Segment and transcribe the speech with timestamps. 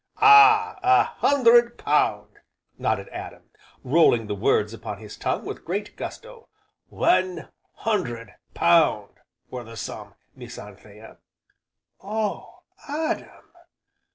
[0.17, 0.79] "Ah!
[0.81, 2.39] a hundred pound!"
[2.79, 3.51] nodded Adam,
[3.83, 6.49] rolling the words upon his tongue with great gusto,
[6.89, 9.11] "one hundred pound,
[9.51, 11.19] were the sum, Miss Anthea."
[12.01, 13.53] "Oh, Adam!"